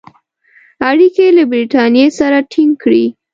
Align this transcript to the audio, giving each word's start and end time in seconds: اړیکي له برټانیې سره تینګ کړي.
اړیکي 0.89 1.27
له 1.37 1.43
برټانیې 1.51 2.07
سره 2.19 2.37
تینګ 2.51 2.71
کړي. 2.83 3.05